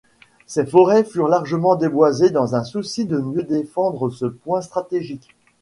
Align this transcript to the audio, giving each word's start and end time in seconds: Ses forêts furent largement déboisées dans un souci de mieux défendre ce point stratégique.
Ses 0.47 0.65
forêts 0.65 1.03
furent 1.03 1.27
largement 1.27 1.75
déboisées 1.75 2.31
dans 2.31 2.55
un 2.55 2.63
souci 2.63 3.05
de 3.05 3.19
mieux 3.19 3.43
défendre 3.43 4.09
ce 4.09 4.25
point 4.25 4.61
stratégique. 4.61 5.35